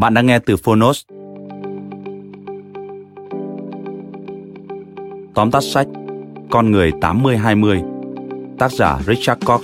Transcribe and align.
Bạn 0.00 0.14
đang 0.14 0.26
nghe 0.26 0.38
từ 0.38 0.56
Phonos. 0.56 1.02
Tóm 5.34 5.50
tắt 5.50 5.60
sách 5.60 5.86
Con 6.50 6.70
người 6.70 6.90
80-20 6.90 8.56
Tác 8.58 8.72
giả 8.72 8.98
Richard 9.06 9.44
Koch 9.44 9.62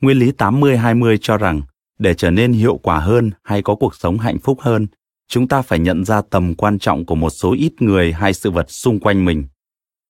Nguyên 0.00 0.18
lý 0.18 0.32
80-20 0.38 1.16
cho 1.20 1.36
rằng 1.36 1.62
để 1.98 2.14
trở 2.14 2.30
nên 2.30 2.52
hiệu 2.52 2.76
quả 2.82 2.98
hơn 2.98 3.30
hay 3.42 3.62
có 3.62 3.74
cuộc 3.74 3.94
sống 3.94 4.18
hạnh 4.18 4.38
phúc 4.38 4.58
hơn, 4.60 4.86
chúng 5.30 5.48
ta 5.48 5.62
phải 5.62 5.78
nhận 5.78 6.04
ra 6.04 6.22
tầm 6.30 6.54
quan 6.54 6.78
trọng 6.78 7.06
của 7.06 7.14
một 7.14 7.30
số 7.30 7.54
ít 7.58 7.82
người 7.82 8.12
hay 8.12 8.34
sự 8.34 8.50
vật 8.50 8.70
xung 8.70 9.00
quanh 9.00 9.24
mình 9.24 9.44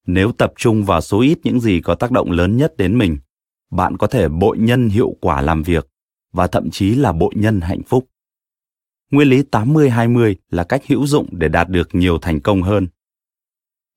nếu 0.06 0.32
tập 0.32 0.52
trung 0.56 0.84
vào 0.84 1.00
số 1.00 1.20
ít 1.20 1.38
những 1.44 1.60
gì 1.60 1.80
có 1.80 1.94
tác 1.94 2.10
động 2.10 2.30
lớn 2.30 2.56
nhất 2.56 2.76
đến 2.76 2.98
mình, 2.98 3.18
bạn 3.70 3.96
có 3.96 4.06
thể 4.06 4.28
bội 4.28 4.58
nhân 4.58 4.88
hiệu 4.88 5.14
quả 5.20 5.40
làm 5.40 5.62
việc, 5.62 5.88
và 6.32 6.46
thậm 6.46 6.70
chí 6.70 6.94
là 6.94 7.12
bội 7.12 7.32
nhân 7.36 7.60
hạnh 7.60 7.82
phúc. 7.82 8.06
Nguyên 9.10 9.28
lý 9.28 9.42
80-20 9.50 10.34
là 10.50 10.64
cách 10.64 10.82
hữu 10.86 11.06
dụng 11.06 11.28
để 11.32 11.48
đạt 11.48 11.68
được 11.68 11.94
nhiều 11.94 12.18
thành 12.18 12.40
công 12.40 12.62
hơn. 12.62 12.86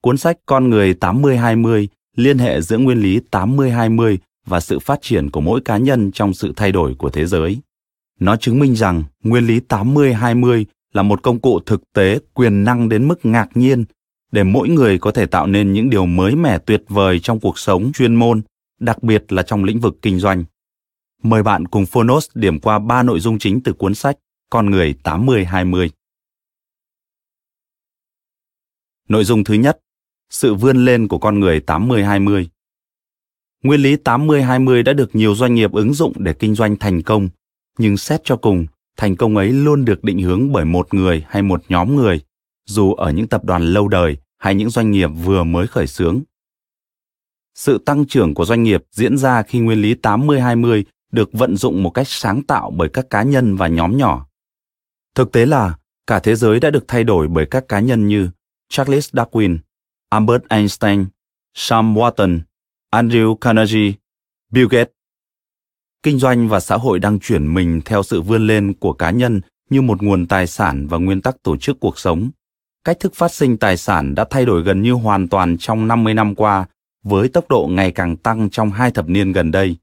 Cuốn 0.01 0.17
sách 0.17 0.37
Con 0.45 0.69
người 0.69 0.93
80-20 0.93 1.87
liên 2.15 2.37
hệ 2.37 2.61
giữa 2.61 2.77
nguyên 2.77 2.97
lý 2.97 3.19
80-20 3.31 4.17
và 4.45 4.59
sự 4.59 4.79
phát 4.79 5.01
triển 5.01 5.29
của 5.29 5.41
mỗi 5.41 5.61
cá 5.61 5.77
nhân 5.77 6.11
trong 6.11 6.33
sự 6.33 6.53
thay 6.55 6.71
đổi 6.71 6.95
của 6.95 7.09
thế 7.09 7.25
giới. 7.25 7.57
Nó 8.19 8.35
chứng 8.35 8.59
minh 8.59 8.75
rằng 8.75 9.03
nguyên 9.23 9.47
lý 9.47 9.59
80-20 9.69 10.65
là 10.93 11.03
một 11.03 11.23
công 11.23 11.39
cụ 11.39 11.59
thực 11.59 11.93
tế 11.93 12.19
quyền 12.33 12.63
năng 12.63 12.89
đến 12.89 13.07
mức 13.07 13.25
ngạc 13.25 13.47
nhiên 13.55 13.85
để 14.31 14.43
mỗi 14.43 14.69
người 14.69 14.99
có 14.99 15.11
thể 15.11 15.25
tạo 15.25 15.47
nên 15.47 15.73
những 15.73 15.89
điều 15.89 16.05
mới 16.05 16.35
mẻ 16.35 16.57
tuyệt 16.59 16.83
vời 16.87 17.19
trong 17.19 17.39
cuộc 17.39 17.59
sống 17.59 17.91
chuyên 17.93 18.15
môn, 18.15 18.41
đặc 18.79 19.03
biệt 19.03 19.31
là 19.33 19.43
trong 19.43 19.63
lĩnh 19.63 19.79
vực 19.79 19.95
kinh 20.01 20.19
doanh. 20.19 20.43
Mời 21.23 21.43
bạn 21.43 21.67
cùng 21.67 21.85
Phonos 21.85 22.29
điểm 22.33 22.59
qua 22.59 22.79
ba 22.79 23.03
nội 23.03 23.19
dung 23.19 23.39
chính 23.39 23.61
từ 23.63 23.73
cuốn 23.73 23.95
sách 23.95 24.17
Con 24.49 24.69
người 24.69 24.95
80-20. 25.03 25.89
Nội 29.09 29.23
dung 29.23 29.43
thứ 29.43 29.53
nhất, 29.53 29.79
sự 30.29 30.55
vươn 30.55 30.85
lên 30.85 31.07
của 31.07 31.17
con 31.17 31.39
người 31.39 31.61
80-20. 31.67 32.45
Nguyên 33.63 33.81
lý 33.81 33.95
80-20 33.95 34.83
đã 34.83 34.93
được 34.93 35.15
nhiều 35.15 35.35
doanh 35.35 35.55
nghiệp 35.55 35.71
ứng 35.71 35.93
dụng 35.93 36.13
để 36.17 36.33
kinh 36.33 36.55
doanh 36.55 36.75
thành 36.75 37.01
công, 37.01 37.29
nhưng 37.77 37.97
xét 37.97 38.21
cho 38.23 38.37
cùng, 38.37 38.65
thành 38.97 39.15
công 39.15 39.37
ấy 39.37 39.49
luôn 39.49 39.85
được 39.85 40.03
định 40.03 40.19
hướng 40.19 40.51
bởi 40.51 40.65
một 40.65 40.93
người 40.93 41.25
hay 41.27 41.41
một 41.41 41.63
nhóm 41.69 41.95
người, 41.95 42.21
dù 42.65 42.93
ở 42.93 43.11
những 43.11 43.27
tập 43.27 43.43
đoàn 43.43 43.63
lâu 43.63 43.87
đời 43.87 44.17
hay 44.37 44.55
những 44.55 44.69
doanh 44.69 44.91
nghiệp 44.91 45.07
vừa 45.07 45.43
mới 45.43 45.67
khởi 45.67 45.87
xướng. 45.87 46.21
Sự 47.55 47.77
tăng 47.85 48.05
trưởng 48.05 48.33
của 48.33 48.45
doanh 48.45 48.63
nghiệp 48.63 48.83
diễn 48.91 49.17
ra 49.17 49.43
khi 49.43 49.59
nguyên 49.59 49.81
lý 49.81 49.95
80-20 49.95 50.83
được 51.11 51.29
vận 51.33 51.57
dụng 51.57 51.83
một 51.83 51.89
cách 51.89 52.07
sáng 52.07 52.43
tạo 52.43 52.71
bởi 52.71 52.89
các 52.89 53.09
cá 53.09 53.23
nhân 53.23 53.55
và 53.55 53.67
nhóm 53.67 53.97
nhỏ. 53.97 54.27
Thực 55.15 55.31
tế 55.31 55.45
là 55.45 55.77
cả 56.07 56.19
thế 56.19 56.35
giới 56.35 56.59
đã 56.59 56.69
được 56.69 56.85
thay 56.87 57.03
đổi 57.03 57.27
bởi 57.27 57.45
các 57.45 57.67
cá 57.67 57.79
nhân 57.79 58.07
như 58.07 58.29
Charles 58.69 59.15
Darwin, 59.15 59.57
Albert 60.09 60.43
Einstein, 60.49 61.05
Sam 61.53 61.95
Walton, 61.95 62.39
Andrew 62.91 63.35
Carnegie, 63.35 63.93
Bill 64.51 64.67
Gates. 64.69 64.93
Kinh 66.03 66.19
doanh 66.19 66.47
và 66.47 66.59
xã 66.59 66.77
hội 66.77 66.99
đang 66.99 67.19
chuyển 67.19 67.53
mình 67.53 67.81
theo 67.85 68.03
sự 68.03 68.21
vươn 68.21 68.47
lên 68.47 68.73
của 68.73 68.93
cá 68.93 69.11
nhân 69.11 69.41
như 69.69 69.81
một 69.81 70.03
nguồn 70.03 70.27
tài 70.27 70.47
sản 70.47 70.87
và 70.87 70.97
nguyên 70.97 71.21
tắc 71.21 71.43
tổ 71.43 71.57
chức 71.57 71.79
cuộc 71.79 71.99
sống 71.99 72.29
cách 72.83 72.99
thức 72.99 73.15
phát 73.15 73.31
sinh 73.31 73.57
tài 73.57 73.77
sản 73.77 74.15
đã 74.15 74.25
thay 74.29 74.45
đổi 74.45 74.63
gần 74.63 74.81
như 74.81 74.93
hoàn 74.93 75.27
toàn 75.27 75.57
trong 75.57 75.87
50 75.87 76.13
năm 76.13 76.35
qua 76.35 76.65
với 77.03 77.29
tốc 77.29 77.49
độ 77.49 77.67
ngày 77.71 77.91
càng 77.91 78.17
tăng 78.17 78.49
trong 78.49 78.71
hai 78.71 78.91
thập 78.91 79.09
niên 79.09 79.31
gần 79.31 79.51
đây. 79.51 79.77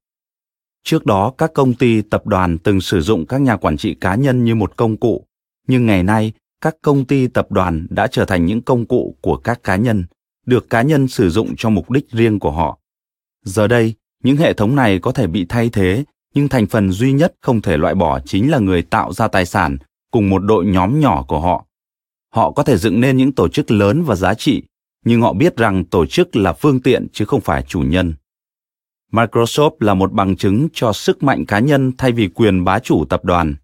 Trước 0.85 1.07
đó, 1.07 1.33
các 1.39 1.51
công 1.55 1.75
ty, 1.75 2.03
tập 2.03 2.27
đoàn 2.27 2.59
từng 2.59 2.81
sử 2.81 3.01
dụng 3.01 3.27
các 3.27 3.41
nhà 3.41 3.57
quản 3.57 3.77
trị 3.77 3.95
cá 3.95 4.15
nhân 4.15 4.45
như 4.45 4.55
một 4.55 4.77
công 4.77 4.97
cụ, 4.97 5.27
nhưng 5.69 5.87
ngày 5.87 6.03
nay, 6.03 6.33
các 6.61 6.77
công 6.83 7.05
ty, 7.05 7.27
tập 7.27 7.53
đoàn 7.53 7.87
đã 7.91 8.07
trở 8.07 8.25
thành 8.25 8.47
những 8.47 8.63
công 8.63 8.87
cụ 8.87 9.17
của 9.21 9.37
các 9.37 9.63
cá 9.63 9.77
nhân, 9.77 10.05
được 10.47 10.71
cá 10.71 10.83
nhân 10.83 11.09
sử 11.09 11.31
dụng 11.31 11.55
cho 11.57 11.71
mục 11.71 11.91
đích 11.91 12.11
riêng 12.11 12.39
của 12.39 12.51
họ. 12.51 12.79
Giờ 13.45 13.67
đây, 13.67 13.95
những 14.23 14.37
hệ 14.37 14.53
thống 14.53 14.77
này 14.77 14.99
có 14.99 15.13
thể 15.13 15.27
bị 15.27 15.47
thay 15.49 15.69
thế, 15.69 16.05
nhưng 16.35 16.49
thành 16.49 16.67
phần 16.67 16.91
duy 16.91 17.13
nhất 17.13 17.35
không 17.41 17.63
thể 17.63 17.77
loại 17.77 17.95
bỏ 17.95 18.21
chính 18.21 18.51
là 18.51 18.59
người 18.59 18.83
tạo 18.83 19.13
ra 19.13 19.29
tài 19.29 19.47
sản 19.47 19.79
cùng 20.11 20.31
một 20.31 20.39
đội 20.39 20.67
nhóm 20.67 21.01
nhỏ 21.01 21.25
của 21.29 21.41
họ. 21.41 21.65
Họ 22.35 22.51
có 22.51 22.63
thể 22.63 22.77
dựng 22.77 23.01
nên 23.01 23.17
những 23.17 23.33
tổ 23.33 23.49
chức 23.49 23.71
lớn 23.71 24.03
và 24.03 24.15
giá 24.15 24.35
trị 24.35 24.63
nhưng 25.05 25.21
họ 25.21 25.33
biết 25.33 25.57
rằng 25.57 25.85
tổ 25.85 26.07
chức 26.07 26.37
là 26.37 26.53
phương 26.53 26.81
tiện 26.81 27.07
chứ 27.13 27.25
không 27.25 27.41
phải 27.41 27.63
chủ 27.63 27.81
nhân. 27.81 28.15
Microsoft 29.13 29.71
là 29.81 29.95
một 29.95 30.13
bằng 30.13 30.37
chứng 30.37 30.69
cho 30.73 30.93
sức 30.93 31.23
mạnh 31.23 31.47
cá 31.47 31.59
nhân 31.59 31.93
thay 31.99 32.13
vì 32.13 32.29
quyền 32.29 32.65
bá 32.65 32.79
chủ 32.79 33.05
tập 33.05 33.25
đoàn. 33.25 33.55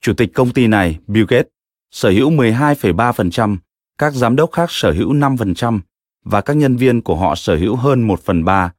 Chủ 0.00 0.12
tịch 0.14 0.34
công 0.34 0.50
ty 0.50 0.66
này 0.66 0.98
bill 1.06 1.26
gates 1.28 1.46
sở 1.90 2.10
hữu 2.10 2.30
12,3%, 2.30 3.56
các 3.98 4.14
giám 4.14 4.36
đốc 4.36 4.52
khác 4.52 4.70
sở 4.70 4.92
hữu 4.92 5.12
5% 5.12 5.80
và 6.24 6.40
các 6.40 6.56
nhân 6.56 6.76
viên 6.76 7.02
của 7.02 7.16
họ 7.16 7.34
sở 7.34 7.56
hữu 7.56 7.76
hơn 7.76 8.02
1 8.02 8.20
phần 8.20 8.44
3. 8.44 8.72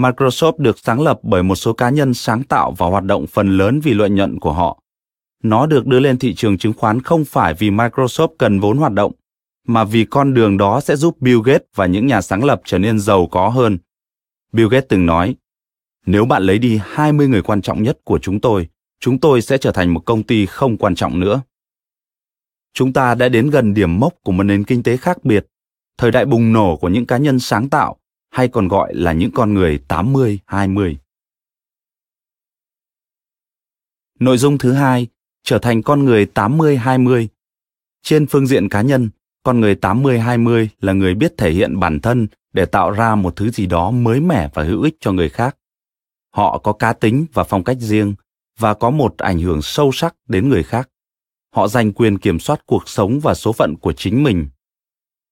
Microsoft 0.00 0.58
được 0.58 0.78
sáng 0.78 1.00
lập 1.00 1.18
bởi 1.22 1.42
một 1.42 1.56
số 1.56 1.72
cá 1.72 1.90
nhân 1.90 2.14
sáng 2.14 2.42
tạo 2.42 2.74
và 2.78 2.86
hoạt 2.86 3.04
động 3.04 3.26
phần 3.26 3.56
lớn 3.58 3.80
vì 3.80 3.94
lợi 3.94 4.10
nhuận 4.10 4.40
của 4.40 4.52
họ. 4.52 4.82
Nó 5.42 5.66
được 5.66 5.86
đưa 5.86 6.00
lên 6.00 6.18
thị 6.18 6.34
trường 6.34 6.58
chứng 6.58 6.72
khoán 6.72 7.02
không 7.02 7.24
phải 7.24 7.54
vì 7.54 7.70
Microsoft 7.70 8.28
cần 8.38 8.60
vốn 8.60 8.78
hoạt 8.78 8.92
động, 8.92 9.12
mà 9.66 9.84
vì 9.84 10.04
con 10.04 10.34
đường 10.34 10.56
đó 10.56 10.80
sẽ 10.80 10.96
giúp 10.96 11.20
Bill 11.20 11.40
Gates 11.44 11.66
và 11.74 11.86
những 11.86 12.06
nhà 12.06 12.20
sáng 12.20 12.44
lập 12.44 12.60
trở 12.64 12.78
nên 12.78 12.98
giàu 12.98 13.26
có 13.26 13.48
hơn. 13.48 13.78
Bill 14.52 14.68
Gates 14.68 14.88
từng 14.88 15.06
nói, 15.06 15.36
nếu 16.06 16.24
bạn 16.24 16.42
lấy 16.42 16.58
đi 16.58 16.80
20 16.84 17.28
người 17.28 17.42
quan 17.42 17.62
trọng 17.62 17.82
nhất 17.82 17.98
của 18.04 18.18
chúng 18.18 18.40
tôi, 18.40 18.68
chúng 19.00 19.18
tôi 19.18 19.42
sẽ 19.42 19.58
trở 19.58 19.72
thành 19.72 19.94
một 19.94 20.00
công 20.00 20.22
ty 20.22 20.46
không 20.46 20.76
quan 20.76 20.94
trọng 20.94 21.20
nữa. 21.20 21.42
Chúng 22.74 22.92
ta 22.92 23.14
đã 23.14 23.28
đến 23.28 23.50
gần 23.50 23.74
điểm 23.74 24.00
mốc 24.00 24.14
của 24.22 24.32
một 24.32 24.42
nền 24.42 24.64
kinh 24.64 24.82
tế 24.82 24.96
khác 24.96 25.24
biệt, 25.24 25.46
thời 25.98 26.10
đại 26.10 26.24
bùng 26.24 26.52
nổ 26.52 26.76
của 26.76 26.88
những 26.88 27.06
cá 27.06 27.16
nhân 27.16 27.38
sáng 27.38 27.68
tạo, 27.68 27.96
hay 28.30 28.48
còn 28.48 28.68
gọi 28.68 28.94
là 28.94 29.12
những 29.12 29.30
con 29.30 29.54
người 29.54 29.80
80-20. 29.88 30.96
Nội 34.20 34.38
dung 34.38 34.58
thứ 34.58 34.72
hai 34.72 35.06
trở 35.42 35.58
thành 35.58 35.82
con 35.82 36.04
người 36.04 36.26
80-20. 36.34 37.26
Trên 38.02 38.26
phương 38.26 38.46
diện 38.46 38.68
cá 38.68 38.82
nhân, 38.82 39.10
con 39.42 39.60
người 39.60 39.74
80-20 39.74 40.68
là 40.80 40.92
người 40.92 41.14
biết 41.14 41.34
thể 41.36 41.50
hiện 41.50 41.80
bản 41.80 42.00
thân 42.00 42.26
để 42.52 42.66
tạo 42.66 42.90
ra 42.90 43.14
một 43.14 43.36
thứ 43.36 43.50
gì 43.50 43.66
đó 43.66 43.90
mới 43.90 44.20
mẻ 44.20 44.48
và 44.54 44.62
hữu 44.62 44.82
ích 44.82 44.96
cho 45.00 45.12
người 45.12 45.28
khác. 45.28 45.56
Họ 46.30 46.58
có 46.58 46.72
cá 46.72 46.92
tính 46.92 47.26
và 47.32 47.44
phong 47.44 47.64
cách 47.64 47.76
riêng 47.80 48.14
và 48.58 48.74
có 48.74 48.90
một 48.90 49.18
ảnh 49.18 49.38
hưởng 49.38 49.62
sâu 49.62 49.92
sắc 49.92 50.14
đến 50.28 50.48
người 50.48 50.62
khác. 50.62 50.90
Họ 51.54 51.68
giành 51.68 51.92
quyền 51.92 52.18
kiểm 52.18 52.40
soát 52.40 52.66
cuộc 52.66 52.88
sống 52.88 53.20
và 53.22 53.34
số 53.34 53.52
phận 53.52 53.76
của 53.76 53.92
chính 53.92 54.22
mình. 54.22 54.48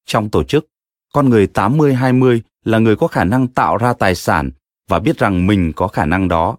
Trong 0.07 0.31
tổ 0.31 0.45
chức, 0.45 0.67
con 1.13 1.29
người 1.29 1.47
80-20 1.55 2.41
là 2.65 2.79
người 2.79 2.97
có 2.97 3.07
khả 3.07 3.25
năng 3.25 3.49
tạo 3.49 3.77
ra 3.77 3.93
tài 3.93 4.15
sản 4.15 4.51
và 4.89 4.99
biết 4.99 5.19
rằng 5.19 5.47
mình 5.47 5.73
có 5.77 5.89
khả 5.89 6.07
năng 6.07 6.29
đó. 6.29 6.57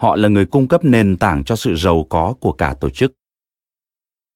Họ 0.00 0.16
là 0.16 0.28
người 0.28 0.46
cung 0.46 0.68
cấp 0.68 0.84
nền 0.84 1.16
tảng 1.16 1.44
cho 1.44 1.56
sự 1.56 1.76
giàu 1.76 2.06
có 2.10 2.34
của 2.40 2.52
cả 2.52 2.74
tổ 2.80 2.90
chức. 2.90 3.12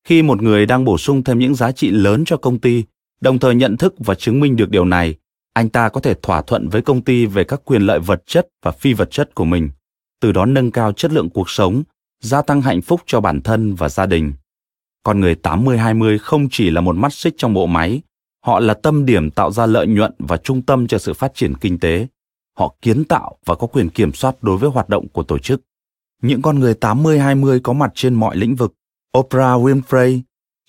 Khi 0.05 0.23
một 0.23 0.43
người 0.43 0.67
đang 0.67 0.85
bổ 0.85 0.99
sung 0.99 1.25
thêm 1.25 1.39
những 1.39 1.55
giá 1.55 1.73
trị 1.73 1.91
lớn 1.91 2.25
cho 2.27 2.37
công 2.37 2.59
ty, 2.59 2.85
đồng 3.21 3.39
thời 3.39 3.55
nhận 3.55 3.77
thức 3.77 3.95
và 3.99 4.15
chứng 4.15 4.41
minh 4.41 4.57
được 4.57 4.71
điều 4.71 4.85
này, 4.85 5.15
anh 5.53 5.69
ta 5.69 5.89
có 5.89 6.01
thể 6.01 6.15
thỏa 6.23 6.43
thuận 6.43 6.69
với 6.69 6.83
công 6.83 7.03
ty 7.03 7.27
về 7.27 7.45
các 7.45 7.61
quyền 7.65 7.83
lợi 7.83 7.99
vật 7.99 8.23
chất 8.27 8.49
và 8.63 8.71
phi 8.71 8.93
vật 8.93 9.11
chất 9.11 9.35
của 9.35 9.45
mình, 9.45 9.71
từ 10.21 10.33
đó 10.33 10.47
nâng 10.47 10.71
cao 10.71 10.93
chất 10.93 11.13
lượng 11.13 11.31
cuộc 11.31 11.51
sống, 11.51 11.83
gia 12.21 12.43
tăng 12.43 12.63
hạnh 12.63 12.83
phúc 12.83 13.01
cho 13.07 13.21
bản 13.21 13.43
thân 13.43 13.75
và 13.75 13.89
gia 13.89 14.07
đình. 14.07 14.33
Con 15.03 15.21
người 15.21 15.37
80-20 15.43 16.19
không 16.19 16.49
chỉ 16.51 16.71
là 16.71 16.81
một 16.81 16.97
mắt 16.97 17.13
xích 17.13 17.35
trong 17.37 17.55
bộ 17.55 17.67
máy, 17.67 18.01
họ 18.47 18.61
là 18.61 18.75
tâm 18.75 19.07
điểm 19.07 19.31
tạo 19.31 19.51
ra 19.51 19.67
lợi 19.67 19.87
nhuận 19.87 20.13
và 20.19 20.37
trung 20.37 20.63
tâm 20.63 20.87
cho 20.87 20.99
sự 20.99 21.15
phát 21.15 21.35
triển 21.35 21.55
kinh 21.55 21.79
tế. 21.79 22.07
Họ 22.59 22.75
kiến 22.83 23.05
tạo 23.05 23.37
và 23.45 23.55
có 23.55 23.67
quyền 23.67 23.91
kiểm 23.91 24.13
soát 24.13 24.43
đối 24.43 24.57
với 24.57 24.71
hoạt 24.71 24.89
động 24.89 25.09
của 25.09 25.23
tổ 25.23 25.39
chức. 25.39 25.61
Những 26.23 26.43
con 26.43 26.59
người 26.59 26.75
80-20 26.81 27.61
có 27.63 27.73
mặt 27.73 27.91
trên 27.95 28.15
mọi 28.15 28.37
lĩnh 28.37 28.55
vực. 28.55 28.75
Oprah 29.19 29.61
Winfrey, 29.61 30.21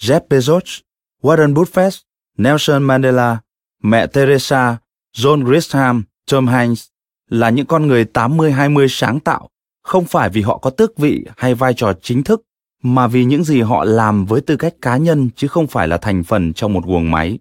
Jeff 0.02 0.22
Bezos, 0.30 0.80
Warren 1.22 1.54
Buffett, 1.54 2.02
Nelson 2.38 2.84
Mandela, 2.84 3.38
mẹ 3.84 4.08
Teresa, 4.08 4.78
John 5.18 5.46
Grisham, 5.46 6.04
Tom 6.32 6.48
Hanks 6.48 6.88
là 7.30 7.50
những 7.50 7.66
con 7.66 7.88
người 7.88 8.06
80-20 8.14 8.88
sáng 8.90 9.20
tạo, 9.20 9.50
không 9.84 10.06
phải 10.06 10.30
vì 10.30 10.42
họ 10.42 10.58
có 10.58 10.70
tước 10.70 10.98
vị 10.98 11.26
hay 11.38 11.56
vai 11.56 11.74
trò 11.74 11.94
chính 12.02 12.24
thức, 12.24 12.42
mà 12.84 13.08
vì 13.08 13.26
những 13.26 13.44
gì 13.44 13.62
họ 13.62 13.84
làm 13.84 14.26
với 14.26 14.42
tư 14.42 14.56
cách 14.56 14.74
cá 14.82 14.98
nhân 14.98 15.30
chứ 15.36 15.48
không 15.48 15.68
phải 15.68 15.88
là 15.88 15.98
thành 15.98 16.24
phần 16.24 16.54
trong 16.54 16.74
một 16.74 16.86
guồng 16.86 17.12
máy. 17.12 17.38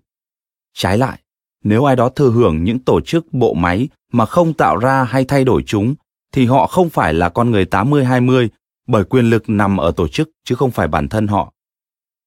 Trái 0.77 0.99
lại, 0.99 1.19
nếu 1.65 1.85
ai 1.85 1.97
đó 1.97 2.09
thừa 2.09 2.31
hưởng 2.31 2.65
những 2.65 2.79
tổ 2.79 3.01
chức 3.01 3.33
bộ 3.33 3.55
máy 3.55 3.89
mà 4.13 4.27
không 4.27 4.55
tạo 4.55 4.77
ra 4.77 5.05
hay 5.05 5.25
thay 5.25 5.45
đổi 5.45 5.63
chúng, 5.67 5.95
thì 6.33 6.47
họ 6.47 6.67
không 6.67 6.91
phải 6.91 7.15
là 7.15 7.29
con 7.29 7.51
người 7.51 7.65
80-20 7.65 8.49
bởi 8.87 9.05
quyền 9.05 9.31
lực 9.31 9.49
nằm 9.49 9.77
ở 9.77 9.91
tổ 9.91 10.09
chức 10.09 10.31
chứ 10.45 10.55
không 10.55 10.71
phải 10.71 10.89
bản 10.89 11.09
thân 11.09 11.27
họ. 11.27 11.53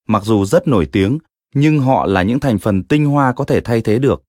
Mặc 0.08 0.22
dù 0.24 0.44
rất 0.44 0.68
nổi 0.68 0.86
tiếng, 0.92 1.18
nhưng 1.54 1.78
họ 1.78 2.06
là 2.06 2.22
những 2.22 2.40
thành 2.40 2.58
phần 2.58 2.84
tinh 2.84 3.06
hoa 3.06 3.32
có 3.32 3.44
thể 3.44 3.60
thay 3.60 3.80
thế 3.80 3.98
được. 3.98 4.22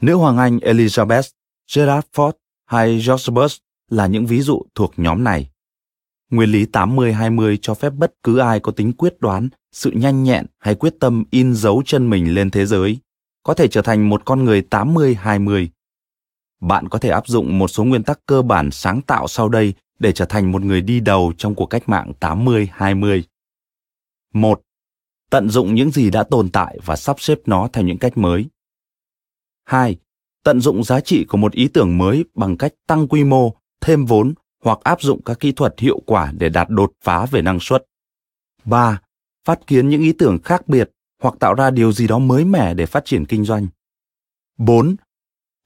Nữ 0.00 0.14
hoàng 0.14 0.38
Anh 0.38 0.58
Elizabeth, 0.58 1.30
Gerard 1.74 2.06
Ford 2.14 2.32
hay 2.66 3.02
George 3.06 3.32
Bush 3.32 3.62
là 3.90 4.06
những 4.06 4.26
ví 4.26 4.40
dụ 4.40 4.62
thuộc 4.74 4.92
nhóm 4.96 5.24
này. 5.24 5.50
Nguyên 6.30 6.50
lý 6.50 6.66
80-20 6.72 7.56
cho 7.62 7.74
phép 7.74 7.90
bất 7.90 8.12
cứ 8.22 8.38
ai 8.38 8.60
có 8.60 8.72
tính 8.72 8.92
quyết 8.92 9.20
đoán, 9.20 9.48
sự 9.72 9.90
nhanh 9.90 10.22
nhẹn 10.22 10.46
hay 10.58 10.74
quyết 10.74 10.94
tâm 11.00 11.24
in 11.30 11.54
dấu 11.54 11.82
chân 11.86 12.10
mình 12.10 12.34
lên 12.34 12.50
thế 12.50 12.66
giới, 12.66 12.98
có 13.44 13.54
thể 13.54 13.68
trở 13.68 13.82
thành 13.82 14.08
một 14.08 14.22
con 14.24 14.44
người 14.44 14.62
80-20. 14.70 15.68
Bạn 16.60 16.88
có 16.88 16.98
thể 16.98 17.08
áp 17.08 17.26
dụng 17.26 17.58
một 17.58 17.68
số 17.68 17.84
nguyên 17.84 18.02
tắc 18.02 18.20
cơ 18.26 18.42
bản 18.42 18.70
sáng 18.70 19.02
tạo 19.02 19.28
sau 19.28 19.48
đây 19.48 19.74
để 19.98 20.12
trở 20.12 20.24
thành 20.24 20.52
một 20.52 20.62
người 20.62 20.80
đi 20.80 21.00
đầu 21.00 21.32
trong 21.38 21.54
cuộc 21.54 21.66
cách 21.66 21.88
mạng 21.88 22.12
80-20. 22.20 23.22
1. 24.34 24.60
Tận 25.30 25.48
dụng 25.48 25.74
những 25.74 25.90
gì 25.90 26.10
đã 26.10 26.22
tồn 26.22 26.50
tại 26.50 26.78
và 26.84 26.96
sắp 26.96 27.20
xếp 27.20 27.38
nó 27.46 27.68
theo 27.72 27.84
những 27.84 27.98
cách 27.98 28.18
mới. 28.18 28.46
2. 29.64 29.96
Tận 30.44 30.60
dụng 30.60 30.84
giá 30.84 31.00
trị 31.00 31.24
của 31.24 31.36
một 31.36 31.52
ý 31.52 31.68
tưởng 31.68 31.98
mới 31.98 32.24
bằng 32.34 32.56
cách 32.56 32.72
tăng 32.86 33.08
quy 33.08 33.24
mô, 33.24 33.54
thêm 33.80 34.06
vốn 34.06 34.34
hoặc 34.64 34.78
áp 34.82 35.02
dụng 35.02 35.22
các 35.22 35.40
kỹ 35.40 35.52
thuật 35.52 35.74
hiệu 35.78 36.00
quả 36.06 36.32
để 36.38 36.48
đạt 36.48 36.70
đột 36.70 36.92
phá 37.04 37.26
về 37.26 37.42
năng 37.42 37.60
suất. 37.60 37.84
3. 38.64 39.00
Phát 39.44 39.66
kiến 39.66 39.88
những 39.88 40.02
ý 40.02 40.12
tưởng 40.12 40.38
khác 40.44 40.68
biệt 40.68 40.90
hoặc 41.24 41.34
tạo 41.40 41.54
ra 41.54 41.70
điều 41.70 41.92
gì 41.92 42.06
đó 42.06 42.18
mới 42.18 42.44
mẻ 42.44 42.74
để 42.74 42.86
phát 42.86 43.04
triển 43.04 43.26
kinh 43.26 43.44
doanh. 43.44 43.66
4. 44.58 44.96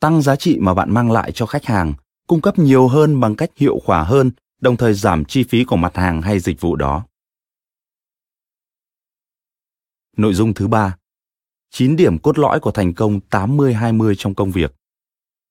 Tăng 0.01 0.23
giá 0.23 0.37
trị 0.37 0.59
mà 0.61 0.75
bạn 0.75 0.91
mang 0.95 1.11
lại 1.11 1.33
cho 1.33 1.47
khách 1.47 1.65
hàng, 1.65 1.95
cung 2.27 2.41
cấp 2.41 2.59
nhiều 2.59 2.89
hơn 2.89 3.21
bằng 3.21 3.35
cách 3.35 3.51
hiệu 3.57 3.79
quả 3.85 4.03
hơn, 4.03 4.31
đồng 4.61 4.77
thời 4.77 4.95
giảm 4.95 5.25
chi 5.25 5.43
phí 5.43 5.65
của 5.65 5.77
mặt 5.77 5.97
hàng 5.97 6.23
hay 6.23 6.39
dịch 6.39 6.61
vụ 6.61 6.77
đó. 6.77 7.07
Nội 10.17 10.35
dung 10.35 10.55
thứ 10.55 10.69
ba 10.69 10.97
9 11.71 11.97
điểm 11.97 12.19
cốt 12.19 12.39
lõi 12.39 12.61
của 12.61 12.71
thành 12.71 12.95
công 12.95 13.21
80-20 13.31 14.15
trong 14.15 14.35
công 14.35 14.51
việc. 14.51 14.75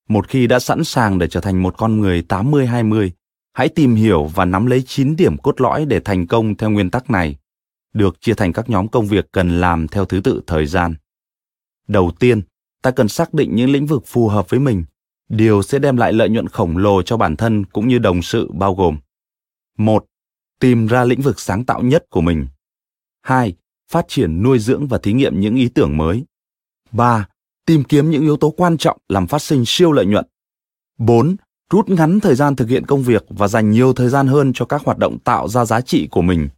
Một 0.08 0.28
khi 0.28 0.46
đã 0.46 0.58
sẵn 0.58 0.84
sàng 0.84 1.18
để 1.18 1.28
trở 1.28 1.40
thành 1.40 1.62
một 1.62 1.74
con 1.78 2.00
người 2.00 2.22
80-20, 2.28 3.10
hãy 3.52 3.68
tìm 3.68 3.94
hiểu 3.94 4.24
và 4.24 4.44
nắm 4.44 4.66
lấy 4.66 4.82
9 4.86 5.16
điểm 5.16 5.38
cốt 5.38 5.60
lõi 5.60 5.84
để 5.84 6.00
thành 6.00 6.26
công 6.26 6.56
theo 6.56 6.70
nguyên 6.70 6.90
tắc 6.90 7.10
này, 7.10 7.36
được 7.92 8.20
chia 8.20 8.34
thành 8.34 8.52
các 8.52 8.70
nhóm 8.70 8.88
công 8.88 9.06
việc 9.06 9.32
cần 9.32 9.60
làm 9.60 9.88
theo 9.88 10.04
thứ 10.04 10.20
tự 10.20 10.42
thời 10.46 10.66
gian. 10.66 10.94
Đầu 11.88 12.10
tiên, 12.18 12.42
ta 12.82 12.90
cần 12.90 13.08
xác 13.08 13.34
định 13.34 13.54
những 13.54 13.70
lĩnh 13.70 13.86
vực 13.86 14.02
phù 14.06 14.28
hợp 14.28 14.50
với 14.50 14.60
mình, 14.60 14.84
điều 15.28 15.62
sẽ 15.62 15.78
đem 15.78 15.96
lại 15.96 16.12
lợi 16.12 16.28
nhuận 16.28 16.48
khổng 16.48 16.76
lồ 16.76 17.02
cho 17.02 17.16
bản 17.16 17.36
thân 17.36 17.64
cũng 17.64 17.88
như 17.88 17.98
đồng 17.98 18.22
sự 18.22 18.50
bao 18.52 18.74
gồm. 18.74 18.98
một 19.78 20.04
Tìm 20.60 20.86
ra 20.86 21.04
lĩnh 21.04 21.20
vực 21.20 21.40
sáng 21.40 21.64
tạo 21.64 21.82
nhất 21.82 22.04
của 22.10 22.20
mình. 22.20 22.46
2 23.22 23.54
phát 23.88 24.04
triển 24.08 24.42
nuôi 24.42 24.58
dưỡng 24.58 24.86
và 24.86 24.98
thí 24.98 25.12
nghiệm 25.12 25.40
những 25.40 25.54
ý 25.56 25.68
tưởng 25.68 25.96
mới. 25.96 26.24
3. 26.92 27.28
Tìm 27.66 27.84
kiếm 27.84 28.10
những 28.10 28.22
yếu 28.22 28.36
tố 28.36 28.50
quan 28.50 28.78
trọng 28.78 28.98
làm 29.08 29.26
phát 29.26 29.42
sinh 29.42 29.64
siêu 29.66 29.92
lợi 29.92 30.06
nhuận. 30.06 30.24
4. 30.98 31.36
Rút 31.70 31.88
ngắn 31.88 32.20
thời 32.20 32.34
gian 32.34 32.56
thực 32.56 32.68
hiện 32.68 32.86
công 32.86 33.02
việc 33.02 33.24
và 33.28 33.48
dành 33.48 33.70
nhiều 33.70 33.92
thời 33.92 34.08
gian 34.08 34.26
hơn 34.26 34.52
cho 34.54 34.64
các 34.64 34.82
hoạt 34.84 34.98
động 34.98 35.18
tạo 35.18 35.48
ra 35.48 35.64
giá 35.64 35.80
trị 35.80 36.08
của 36.10 36.22
mình. 36.22 36.48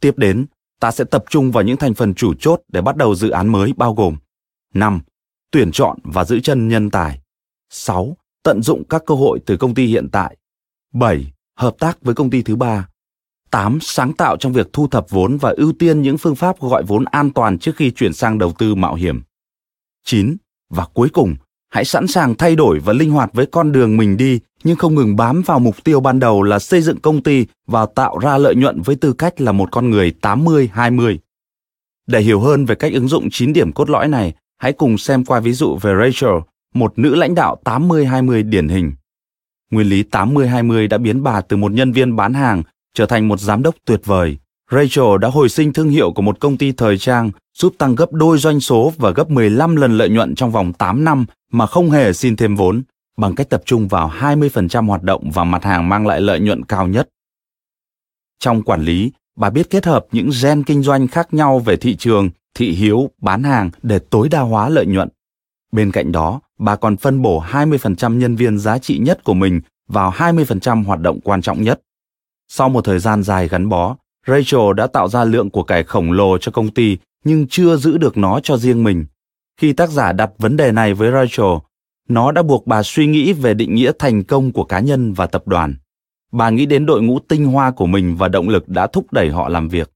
Tiếp 0.00 0.14
đến, 0.16 0.46
ta 0.80 0.90
sẽ 0.90 1.04
tập 1.04 1.24
trung 1.30 1.52
vào 1.52 1.64
những 1.64 1.76
thành 1.76 1.94
phần 1.94 2.14
chủ 2.14 2.34
chốt 2.34 2.62
để 2.68 2.80
bắt 2.80 2.96
đầu 2.96 3.14
dự 3.14 3.30
án 3.30 3.48
mới 3.48 3.72
bao 3.76 3.94
gồm 3.94 4.16
5. 4.74 5.00
Tuyển 5.50 5.72
chọn 5.72 5.98
và 6.02 6.24
giữ 6.24 6.40
chân 6.40 6.68
nhân 6.68 6.90
tài 6.90 7.20
6. 7.70 8.16
Tận 8.42 8.62
dụng 8.62 8.82
các 8.88 9.02
cơ 9.06 9.14
hội 9.14 9.38
từ 9.46 9.56
công 9.56 9.74
ty 9.74 9.86
hiện 9.86 10.08
tại 10.12 10.36
7. 10.94 11.32
Hợp 11.56 11.74
tác 11.78 12.02
với 12.02 12.14
công 12.14 12.30
ty 12.30 12.42
thứ 12.42 12.56
ba 12.56 12.88
8. 13.50 13.78
Sáng 13.82 14.12
tạo 14.12 14.36
trong 14.36 14.52
việc 14.52 14.72
thu 14.72 14.88
thập 14.88 15.10
vốn 15.10 15.36
và 15.36 15.54
ưu 15.56 15.72
tiên 15.72 16.02
những 16.02 16.18
phương 16.18 16.36
pháp 16.36 16.60
gọi 16.60 16.82
vốn 16.82 17.04
an 17.04 17.30
toàn 17.30 17.58
trước 17.58 17.76
khi 17.76 17.90
chuyển 17.90 18.12
sang 18.12 18.38
đầu 18.38 18.52
tư 18.58 18.74
mạo 18.74 18.94
hiểm. 18.94 19.22
9. 20.04 20.36
Và 20.70 20.86
cuối 20.94 21.08
cùng, 21.12 21.34
hãy 21.68 21.84
sẵn 21.84 22.06
sàng 22.06 22.34
thay 22.34 22.56
đổi 22.56 22.78
và 22.78 22.92
linh 22.92 23.10
hoạt 23.10 23.30
với 23.32 23.46
con 23.46 23.72
đường 23.72 23.96
mình 23.96 24.16
đi, 24.16 24.40
nhưng 24.64 24.76
không 24.76 24.94
ngừng 24.94 25.16
bám 25.16 25.42
vào 25.42 25.58
mục 25.58 25.84
tiêu 25.84 26.00
ban 26.00 26.18
đầu 26.18 26.42
là 26.42 26.58
xây 26.58 26.82
dựng 26.82 27.00
công 27.00 27.22
ty 27.22 27.46
và 27.66 27.86
tạo 27.86 28.18
ra 28.18 28.38
lợi 28.38 28.54
nhuận 28.54 28.82
với 28.82 28.96
tư 28.96 29.12
cách 29.12 29.40
là 29.40 29.52
một 29.52 29.72
con 29.72 29.90
người 29.90 30.12
80-20. 30.22 31.18
Để 32.06 32.20
hiểu 32.20 32.40
hơn 32.40 32.64
về 32.64 32.74
cách 32.74 32.92
ứng 32.92 33.08
dụng 33.08 33.28
9 33.30 33.52
điểm 33.52 33.72
cốt 33.72 33.90
lõi 33.90 34.08
này, 34.08 34.34
hãy 34.58 34.72
cùng 34.72 34.98
xem 34.98 35.24
qua 35.24 35.40
ví 35.40 35.52
dụ 35.52 35.76
về 35.76 35.92
Rachel, 36.00 36.34
một 36.74 36.98
nữ 36.98 37.14
lãnh 37.14 37.34
đạo 37.34 37.58
80-20 37.64 38.50
điển 38.50 38.68
hình. 38.68 38.92
Nguyên 39.70 39.88
lý 39.88 40.04
80-20 40.10 40.88
đã 40.88 40.98
biến 40.98 41.22
bà 41.22 41.40
từ 41.40 41.56
một 41.56 41.72
nhân 41.72 41.92
viên 41.92 42.16
bán 42.16 42.34
hàng 42.34 42.62
trở 42.94 43.06
thành 43.06 43.28
một 43.28 43.40
giám 43.40 43.62
đốc 43.62 43.74
tuyệt 43.84 44.00
vời. 44.04 44.38
Rachel 44.70 45.18
đã 45.20 45.28
hồi 45.28 45.48
sinh 45.48 45.72
thương 45.72 45.88
hiệu 45.88 46.12
của 46.12 46.22
một 46.22 46.40
công 46.40 46.56
ty 46.56 46.72
thời 46.72 46.98
trang, 46.98 47.30
giúp 47.54 47.74
tăng 47.78 47.94
gấp 47.94 48.12
đôi 48.12 48.38
doanh 48.38 48.60
số 48.60 48.92
và 48.96 49.10
gấp 49.10 49.30
15 49.30 49.76
lần 49.76 49.98
lợi 49.98 50.08
nhuận 50.08 50.34
trong 50.34 50.50
vòng 50.50 50.72
8 50.72 51.04
năm 51.04 51.26
mà 51.52 51.66
không 51.66 51.90
hề 51.90 52.12
xin 52.12 52.36
thêm 52.36 52.56
vốn, 52.56 52.82
bằng 53.16 53.34
cách 53.34 53.48
tập 53.48 53.62
trung 53.64 53.88
vào 53.88 54.12
20% 54.18 54.86
hoạt 54.86 55.02
động 55.02 55.30
và 55.34 55.44
mặt 55.44 55.64
hàng 55.64 55.88
mang 55.88 56.06
lại 56.06 56.20
lợi 56.20 56.40
nhuận 56.40 56.64
cao 56.64 56.86
nhất. 56.86 57.08
Trong 58.38 58.62
quản 58.62 58.82
lý, 58.82 59.12
bà 59.36 59.50
biết 59.50 59.70
kết 59.70 59.86
hợp 59.86 60.06
những 60.12 60.30
gen 60.42 60.62
kinh 60.62 60.82
doanh 60.82 61.08
khác 61.08 61.34
nhau 61.34 61.58
về 61.58 61.76
thị 61.76 61.96
trường, 61.96 62.30
thị 62.54 62.70
hiếu, 62.70 63.10
bán 63.22 63.42
hàng 63.42 63.70
để 63.82 63.98
tối 63.98 64.28
đa 64.28 64.40
hóa 64.40 64.68
lợi 64.68 64.86
nhuận. 64.86 65.08
Bên 65.72 65.92
cạnh 65.92 66.12
đó, 66.12 66.40
bà 66.58 66.76
còn 66.76 66.96
phân 66.96 67.22
bổ 67.22 67.42
20% 67.42 68.18
nhân 68.18 68.36
viên 68.36 68.58
giá 68.58 68.78
trị 68.78 68.98
nhất 68.98 69.24
của 69.24 69.34
mình 69.34 69.60
vào 69.88 70.10
20% 70.10 70.84
hoạt 70.84 71.00
động 71.00 71.20
quan 71.20 71.42
trọng 71.42 71.62
nhất. 71.62 71.80
Sau 72.48 72.68
một 72.68 72.84
thời 72.84 72.98
gian 72.98 73.22
dài 73.22 73.48
gắn 73.48 73.68
bó, 73.68 73.96
Rachel 74.28 74.74
đã 74.76 74.86
tạo 74.86 75.08
ra 75.08 75.24
lượng 75.24 75.50
của 75.50 75.62
cải 75.62 75.82
khổng 75.82 76.12
lồ 76.12 76.38
cho 76.38 76.52
công 76.52 76.70
ty 76.70 76.96
nhưng 77.24 77.46
chưa 77.48 77.76
giữ 77.76 77.98
được 77.98 78.16
nó 78.16 78.40
cho 78.40 78.56
riêng 78.56 78.84
mình. 78.84 79.06
Khi 79.60 79.72
tác 79.72 79.90
giả 79.90 80.12
đặt 80.12 80.30
vấn 80.38 80.56
đề 80.56 80.72
này 80.72 80.94
với 80.94 81.10
Rachel, 81.12 81.56
nó 82.08 82.32
đã 82.32 82.42
buộc 82.42 82.66
bà 82.66 82.82
suy 82.82 83.06
nghĩ 83.06 83.32
về 83.32 83.54
định 83.54 83.74
nghĩa 83.74 83.92
thành 83.98 84.24
công 84.24 84.52
của 84.52 84.64
cá 84.64 84.80
nhân 84.80 85.12
và 85.12 85.26
tập 85.26 85.48
đoàn. 85.48 85.74
Bà 86.32 86.50
nghĩ 86.50 86.66
đến 86.66 86.86
đội 86.86 87.02
ngũ 87.02 87.18
tinh 87.18 87.46
hoa 87.46 87.70
của 87.70 87.86
mình 87.86 88.16
và 88.16 88.28
động 88.28 88.48
lực 88.48 88.68
đã 88.68 88.86
thúc 88.86 89.12
đẩy 89.12 89.30
họ 89.30 89.48
làm 89.48 89.68
việc. 89.68 89.90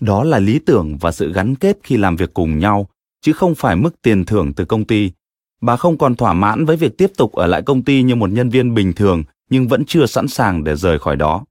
Đó 0.00 0.24
là 0.24 0.38
lý 0.38 0.58
tưởng 0.58 0.96
và 1.00 1.12
sự 1.12 1.32
gắn 1.32 1.54
kết 1.54 1.78
khi 1.82 1.96
làm 1.96 2.16
việc 2.16 2.34
cùng 2.34 2.58
nhau, 2.58 2.88
chứ 3.22 3.32
không 3.32 3.54
phải 3.54 3.76
mức 3.76 4.02
tiền 4.02 4.24
thưởng 4.24 4.52
từ 4.52 4.64
công 4.64 4.84
ty. 4.84 5.10
Bà 5.60 5.76
không 5.76 5.98
còn 5.98 6.14
thỏa 6.16 6.32
mãn 6.32 6.64
với 6.64 6.76
việc 6.76 6.98
tiếp 6.98 7.10
tục 7.16 7.32
ở 7.32 7.46
lại 7.46 7.62
công 7.62 7.82
ty 7.82 8.02
như 8.02 8.14
một 8.14 8.30
nhân 8.30 8.48
viên 8.48 8.74
bình 8.74 8.92
thường 8.92 9.22
nhưng 9.50 9.68
vẫn 9.68 9.84
chưa 9.84 10.06
sẵn 10.06 10.28
sàng 10.28 10.64
để 10.64 10.76
rời 10.76 10.98
khỏi 10.98 11.16
đó 11.16 11.44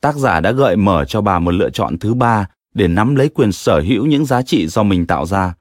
tác 0.00 0.16
giả 0.16 0.40
đã 0.40 0.52
gợi 0.52 0.76
mở 0.76 1.04
cho 1.04 1.20
bà 1.20 1.38
một 1.38 1.50
lựa 1.50 1.70
chọn 1.70 1.98
thứ 1.98 2.14
ba 2.14 2.46
để 2.74 2.88
nắm 2.88 3.14
lấy 3.14 3.28
quyền 3.28 3.52
sở 3.52 3.80
hữu 3.80 4.06
những 4.06 4.24
giá 4.24 4.42
trị 4.42 4.66
do 4.66 4.82
mình 4.82 5.06
tạo 5.06 5.26
ra. 5.26 5.54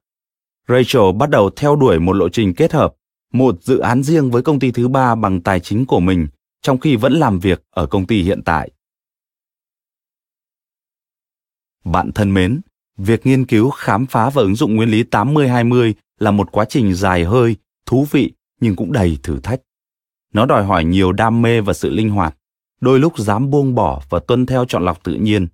Rachel 0.67 1.11
bắt 1.19 1.29
đầu 1.29 1.49
theo 1.55 1.75
đuổi 1.75 1.99
một 1.99 2.13
lộ 2.13 2.29
trình 2.29 2.53
kết 2.53 2.73
hợp, 2.73 2.93
một 3.33 3.63
dự 3.63 3.77
án 3.77 4.03
riêng 4.03 4.31
với 4.31 4.41
công 4.41 4.59
ty 4.59 4.71
thứ 4.71 4.87
ba 4.87 5.15
bằng 5.15 5.41
tài 5.41 5.59
chính 5.59 5.85
của 5.85 5.99
mình, 5.99 6.27
trong 6.61 6.79
khi 6.79 6.95
vẫn 6.95 7.13
làm 7.13 7.39
việc 7.39 7.63
ở 7.71 7.85
công 7.85 8.07
ty 8.07 8.21
hiện 8.21 8.41
tại. 8.43 8.71
Bạn 11.85 12.11
thân 12.11 12.33
mến, 12.33 12.61
Việc 12.97 13.25
nghiên 13.25 13.45
cứu, 13.45 13.69
khám 13.69 14.05
phá 14.05 14.29
và 14.29 14.41
ứng 14.41 14.55
dụng 14.55 14.75
nguyên 14.75 14.89
lý 14.89 15.03
80-20 15.03 15.93
là 16.19 16.31
một 16.31 16.51
quá 16.51 16.65
trình 16.69 16.93
dài 16.93 17.23
hơi, 17.23 17.55
thú 17.85 18.07
vị 18.11 18.33
nhưng 18.61 18.75
cũng 18.75 18.91
đầy 18.91 19.17
thử 19.23 19.39
thách. 19.39 19.61
Nó 20.33 20.45
đòi 20.45 20.65
hỏi 20.65 20.83
nhiều 20.83 21.11
đam 21.11 21.41
mê 21.41 21.61
và 21.61 21.73
sự 21.73 21.89
linh 21.89 22.09
hoạt, 22.09 22.37
đôi 22.81 22.99
lúc 22.99 23.17
dám 23.17 23.49
buông 23.49 23.75
bỏ 23.75 24.01
và 24.09 24.19
tuân 24.19 24.45
theo 24.45 24.65
chọn 24.65 24.85
lọc 24.85 25.03
tự 25.03 25.13
nhiên. 25.13 25.47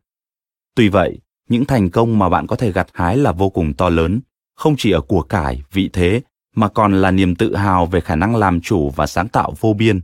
Tuy 0.75 0.89
vậy, 0.89 1.19
những 1.49 1.65
thành 1.65 1.89
công 1.89 2.19
mà 2.19 2.29
bạn 2.29 2.47
có 2.47 2.55
thể 2.55 2.71
gặt 2.71 2.87
hái 2.93 3.17
là 3.17 3.31
vô 3.31 3.49
cùng 3.49 3.73
to 3.73 3.89
lớn, 3.89 4.21
không 4.55 4.75
chỉ 4.77 4.91
ở 4.91 5.01
của 5.01 5.21
cải, 5.21 5.63
vị 5.71 5.89
thế, 5.93 6.21
mà 6.55 6.67
còn 6.67 6.93
là 6.93 7.11
niềm 7.11 7.35
tự 7.35 7.55
hào 7.55 7.85
về 7.85 8.01
khả 8.01 8.15
năng 8.15 8.35
làm 8.35 8.61
chủ 8.61 8.89
và 8.89 9.07
sáng 9.07 9.27
tạo 9.27 9.53
vô 9.59 9.73
biên. 9.73 10.01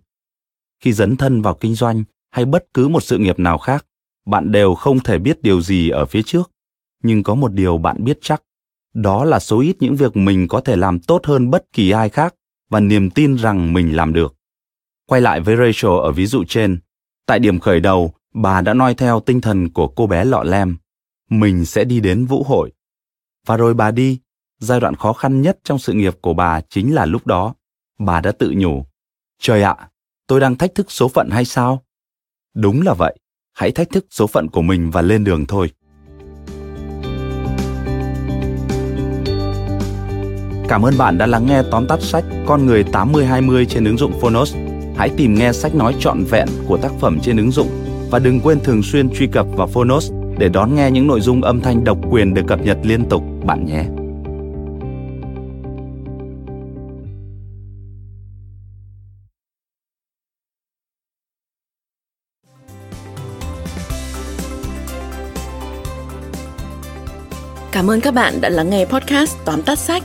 Khi 0.83 0.93
dấn 0.93 1.15
thân 1.15 1.41
vào 1.41 1.53
kinh 1.53 1.75
doanh 1.75 2.03
hay 2.31 2.45
bất 2.45 2.65
cứ 2.73 2.88
một 2.88 3.03
sự 3.03 3.17
nghiệp 3.17 3.39
nào 3.39 3.57
khác, 3.57 3.85
bạn 4.25 4.51
đều 4.51 4.75
không 4.75 4.99
thể 4.99 5.17
biết 5.17 5.41
điều 5.41 5.61
gì 5.61 5.89
ở 5.89 6.05
phía 6.05 6.21
trước, 6.21 6.51
nhưng 7.03 7.23
có 7.23 7.35
một 7.35 7.53
điều 7.53 7.77
bạn 7.77 8.03
biết 8.03 8.17
chắc, 8.21 8.43
đó 8.93 9.25
là 9.25 9.39
số 9.39 9.59
ít 9.59 9.75
những 9.79 9.95
việc 9.95 10.17
mình 10.17 10.47
có 10.47 10.61
thể 10.61 10.75
làm 10.75 10.99
tốt 10.99 11.25
hơn 11.25 11.49
bất 11.49 11.65
kỳ 11.73 11.91
ai 11.91 12.09
khác 12.09 12.35
và 12.69 12.79
niềm 12.79 13.09
tin 13.09 13.35
rằng 13.35 13.73
mình 13.73 13.95
làm 13.95 14.13
được. 14.13 14.35
Quay 15.05 15.21
lại 15.21 15.39
với 15.39 15.55
Rachel 15.55 15.99
ở 16.03 16.11
ví 16.11 16.25
dụ 16.25 16.43
trên, 16.47 16.79
tại 17.29 17.39
điểm 17.39 17.59
khởi 17.59 17.79
đầu, 17.79 18.13
bà 18.33 18.62
đã 18.62 18.74
noi 18.74 18.93
theo 18.93 19.19
tinh 19.19 19.41
thần 19.41 19.69
của 19.69 19.88
cô 19.88 20.07
bé 20.07 20.25
lọ 20.25 20.43
lem. 20.43 20.77
Mình 21.29 21.65
sẽ 21.65 21.83
đi 21.83 22.00
đến 22.00 22.25
vũ 22.25 22.43
hội. 22.43 22.71
Và 23.45 23.57
rồi 23.57 23.74
bà 23.74 23.91
đi, 23.91 24.19
giai 24.59 24.79
đoạn 24.79 24.95
khó 24.95 25.13
khăn 25.13 25.41
nhất 25.41 25.59
trong 25.63 25.79
sự 25.79 25.93
nghiệp 25.93 26.17
của 26.21 26.33
bà 26.33 26.62
chính 26.69 26.95
là 26.95 27.05
lúc 27.05 27.27
đó. 27.27 27.53
Bà 28.00 28.21
đã 28.21 28.31
tự 28.31 28.53
nhủ, 28.57 28.86
trời 29.41 29.63
ạ, 29.63 29.75
tôi 30.27 30.39
đang 30.39 30.55
thách 30.55 30.75
thức 30.75 30.91
số 30.91 31.07
phận 31.07 31.29
hay 31.29 31.45
sao? 31.45 31.83
Đúng 32.55 32.81
là 32.81 32.93
vậy, 32.93 33.17
hãy 33.53 33.71
thách 33.71 33.89
thức 33.89 34.05
số 34.09 34.27
phận 34.27 34.48
của 34.48 34.62
mình 34.62 34.91
và 34.91 35.01
lên 35.01 35.24
đường 35.24 35.45
thôi. 35.45 35.71
Cảm 40.69 40.86
ơn 40.86 40.98
bạn 40.98 41.17
đã 41.17 41.25
lắng 41.25 41.45
nghe 41.45 41.63
tóm 41.71 41.88
tắt 41.88 42.01
sách 42.01 42.25
Con 42.45 42.65
người 42.65 42.83
80-20 42.83 43.65
trên 43.65 43.86
ứng 43.86 43.98
dụng 43.98 44.19
Phonos. 44.21 44.55
Hãy 44.99 45.09
tìm 45.17 45.33
nghe 45.33 45.53
sách 45.53 45.75
nói 45.75 45.95
trọn 45.99 46.23
vẹn 46.23 46.47
của 46.67 46.77
tác 46.77 46.91
phẩm 46.99 47.19
trên 47.21 47.37
ứng 47.37 47.51
dụng 47.51 47.69
và 48.11 48.19
đừng 48.19 48.39
quên 48.39 48.59
thường 48.59 48.83
xuyên 48.83 49.09
truy 49.09 49.27
cập 49.27 49.45
vào 49.55 49.67
Phonos 49.67 50.11
để 50.37 50.49
đón 50.49 50.75
nghe 50.75 50.91
những 50.91 51.07
nội 51.07 51.21
dung 51.21 51.41
âm 51.41 51.61
thanh 51.61 51.83
độc 51.83 51.97
quyền 52.11 52.33
được 52.33 52.41
cập 52.47 52.61
nhật 52.61 52.77
liên 52.83 53.09
tục 53.09 53.23
bạn 53.43 53.65
nhé. 53.65 53.83
Cảm 67.71 67.89
ơn 67.89 68.01
các 68.01 68.13
bạn 68.13 68.41
đã 68.41 68.49
lắng 68.49 68.69
nghe 68.69 68.85
podcast 68.85 69.37
tóm 69.45 69.61
tắt 69.61 69.79
sách. 69.79 70.03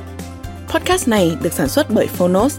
Podcast 0.68 1.08
này 1.08 1.36
được 1.42 1.52
sản 1.52 1.68
xuất 1.68 1.86
bởi 1.90 2.06
Phonos, 2.06 2.58